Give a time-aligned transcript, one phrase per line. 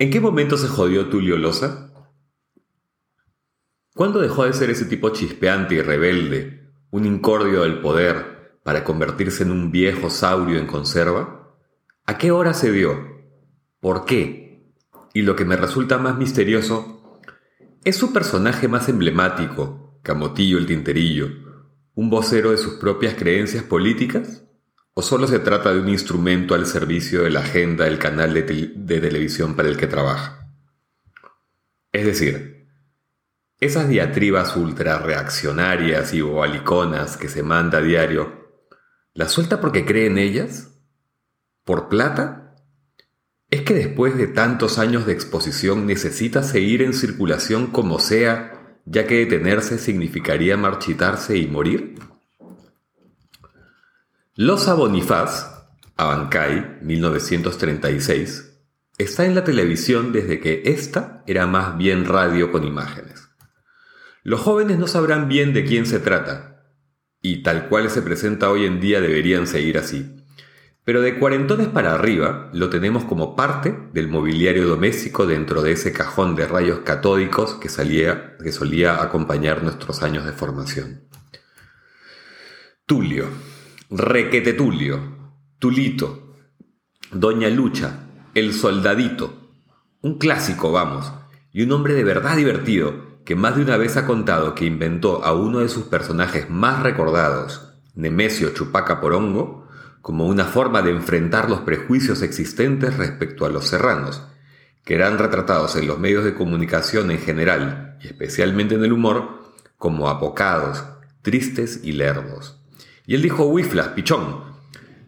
[0.00, 1.92] ¿En qué momento se jodió Tulio Loza?
[3.96, 9.42] ¿Cuándo dejó de ser ese tipo chispeante y rebelde, un incordio del poder, para convertirse
[9.42, 11.56] en un viejo saurio en conserva?
[12.04, 13.22] ¿A qué hora se dio?
[13.80, 14.70] ¿Por qué?
[15.14, 17.18] Y lo que me resulta más misterioso,
[17.84, 21.28] ¿es su personaje más emblemático, Camotillo el Tinterillo,
[21.94, 24.44] un vocero de sus propias creencias políticas?
[24.92, 28.42] ¿O solo se trata de un instrumento al servicio de la agenda del canal de,
[28.76, 30.52] de televisión para el que trabaja?
[31.92, 32.55] Es decir,
[33.60, 38.50] esas diatribas ultra reaccionarias y bobaliconas que se manda a diario,
[39.14, 40.74] ¿las suelta porque cree en ellas?
[41.64, 42.54] ¿Por plata?
[43.50, 49.06] ¿Es que después de tantos años de exposición necesita seguir en circulación como sea, ya
[49.06, 51.98] que detenerse significaría marchitarse y morir?
[54.34, 55.66] Losa Bonifaz,
[55.96, 58.52] Abancay, 1936,
[58.98, 63.25] está en la televisión desde que esta era más bien radio con imágenes.
[64.26, 66.64] Los jóvenes no sabrán bien de quién se trata,
[67.22, 70.16] y tal cual se presenta hoy en día deberían seguir así.
[70.82, 75.92] Pero de cuarentones para arriba lo tenemos como parte del mobiliario doméstico dentro de ese
[75.92, 81.04] cajón de rayos catódicos que, solía acompañar nuestros años de formación.
[82.84, 83.26] Tulio,
[83.90, 86.34] Requete Tulio, Tulito,
[87.12, 89.52] Doña Lucha, El Soldadito,
[90.00, 91.12] un clásico, vamos,
[91.52, 95.24] y un hombre de verdad divertido, que más de una vez ha contado que inventó
[95.24, 99.66] a uno de sus personajes más recordados, Nemesio Chupaca Porongo,
[100.00, 104.22] como una forma de enfrentar los prejuicios existentes respecto a los serranos,
[104.84, 109.42] que eran retratados en los medios de comunicación en general, y especialmente en el humor,
[109.76, 110.84] como apocados,
[111.22, 112.60] tristes y lerdos.
[113.08, 114.44] Y él dijo Wiflas, pichón.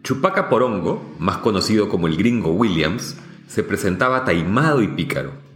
[0.03, 3.15] Chupaca Porongo, más conocido como el gringo Williams,
[3.47, 5.48] se presentaba taimado y pícaro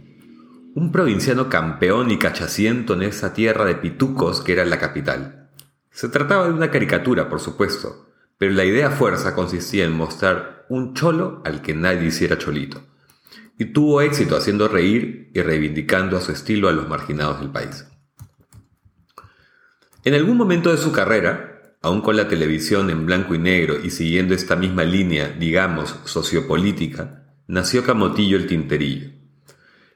[0.74, 5.48] un provinciano campeón y cachaciento en esa tierra de pitucos que era la capital.
[5.92, 10.94] Se trataba de una caricatura, por supuesto, pero la idea fuerza consistía en mostrar un
[10.94, 12.82] cholo al que nadie hiciera cholito.
[13.56, 17.86] Y tuvo éxito haciendo reír y reivindicando a su estilo a los marginados del país.
[20.02, 23.90] En algún momento de su carrera, aún con la televisión en blanco y negro y
[23.90, 29.23] siguiendo esta misma línea, digamos, sociopolítica, nació Camotillo el Tinterillo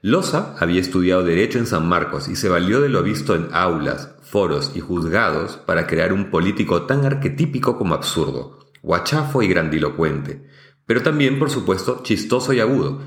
[0.01, 4.15] Loza había estudiado Derecho en San Marcos y se valió de lo visto en aulas,
[4.23, 10.47] foros y juzgados para crear un político tan arquetípico como absurdo, guachafo y grandilocuente,
[10.87, 13.03] pero también, por supuesto, chistoso y agudo.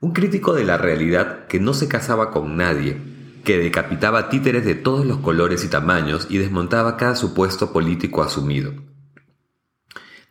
[0.00, 2.96] Un crítico de la realidad que no se casaba con nadie,
[3.44, 8.72] que decapitaba títeres de todos los colores y tamaños y desmontaba cada supuesto político asumido.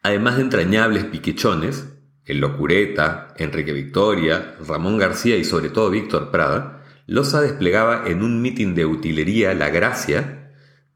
[0.02, 1.91] Además de entrañables piquechones,
[2.32, 8.42] el Locureta, Enrique Victoria, Ramón García y sobre todo Víctor Prada, Loza desplegaba en un
[8.42, 10.54] mitin de utilería la gracia,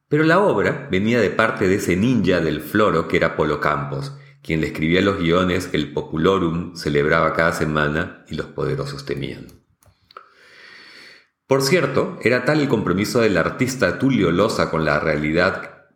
[0.08, 4.18] pero la obra venía de parte de ese ninja del floro que era Polo Campos,
[4.42, 9.48] quien le escribía los guiones que el Populorum celebraba cada semana y los poderosos temían.
[11.48, 15.88] Por cierto, era tal el compromiso del artista Tulio Loza con la realidad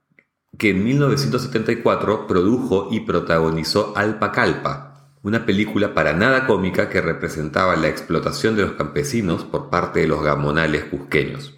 [0.57, 4.88] que en 1974 produjo y protagonizó Alpa Calpa,
[5.22, 10.07] una película para nada cómica que representaba la explotación de los campesinos por parte de
[10.07, 11.56] los gamonales cusqueños.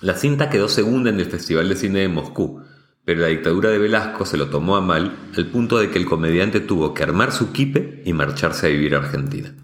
[0.00, 2.62] La cinta quedó segunda en el Festival de Cine de Moscú,
[3.04, 6.04] pero la dictadura de Velasco se lo tomó a mal al punto de que el
[6.04, 9.54] comediante tuvo que armar su kipe y marcharse a vivir a Argentina.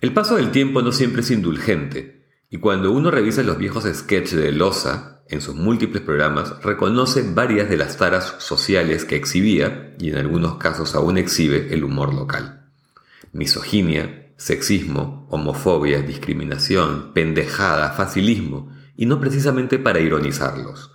[0.00, 4.38] El paso del tiempo no siempre es indulgente, y cuando uno revisa los viejos sketches
[4.38, 10.10] de Loza, en sus múltiples programas, reconoce varias de las taras sociales que exhibía, y
[10.10, 12.70] en algunos casos aún exhibe, el humor local.
[13.32, 20.92] Misoginia, sexismo, homofobia, discriminación, pendejada, facilismo, y no precisamente para ironizarlos.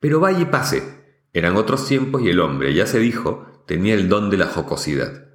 [0.00, 0.98] Pero vaya y pase,
[1.32, 5.28] eran otros tiempos y el hombre, ya se dijo, tenía el don de la jocosidad.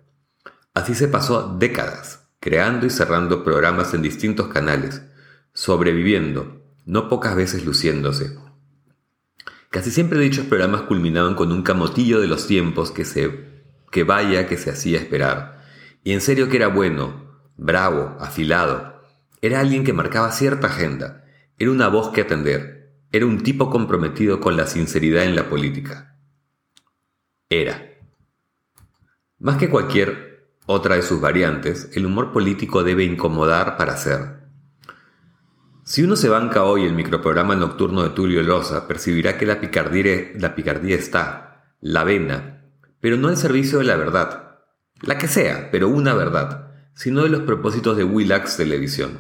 [0.73, 5.03] Así se pasó décadas, creando y cerrando programas en distintos canales,
[5.53, 8.37] sobreviviendo, no pocas veces luciéndose.
[9.69, 13.53] Casi siempre dichos programas culminaban con un camotillo de los tiempos que se
[13.91, 15.63] que vaya que se hacía esperar.
[16.03, 19.01] Y en serio que era bueno, bravo, afilado.
[19.41, 21.25] Era alguien que marcaba cierta agenda.
[21.57, 22.91] Era una voz que atender.
[23.11, 26.17] Era un tipo comprometido con la sinceridad en la política.
[27.49, 27.93] Era.
[29.37, 34.42] Más que cualquier otra de sus variantes, el humor político debe incomodar para ser.
[35.93, 40.31] Si uno se banca hoy el microprograma nocturno de Tulio Loza, percibirá que la picardía,
[40.39, 42.63] la picardía está, la vena,
[42.99, 44.57] pero no al servicio de la verdad.
[45.01, 49.19] La que sea, pero una verdad, sino de los propósitos de Willax Televisión.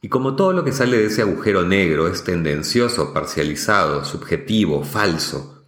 [0.00, 5.66] Y como todo lo que sale de ese agujero negro es tendencioso, parcializado, subjetivo, falso,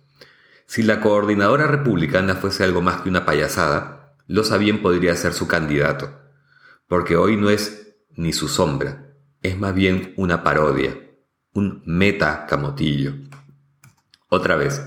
[0.65, 5.47] si la coordinadora republicana fuese algo más que una payasada, Loza bien podría ser su
[5.47, 6.11] candidato,
[6.89, 9.06] porque hoy no es ni su sombra,
[9.49, 10.99] es más bien una parodia,
[11.53, 13.15] un meta camotillo.
[14.29, 14.83] Otra vez,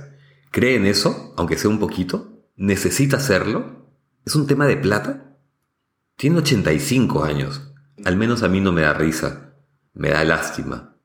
[0.52, 2.44] ¿cree en eso, aunque sea un poquito?
[2.56, 3.88] ¿Necesita hacerlo?
[4.26, 5.38] ¿Es un tema de plata?
[6.16, 7.62] Tiene 85 años.
[8.06, 9.54] Al menos a mí no me da risa,
[9.94, 10.98] me da lástima.